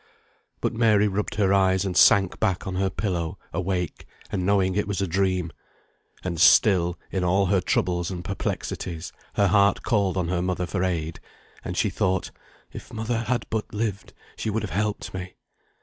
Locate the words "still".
6.41-6.97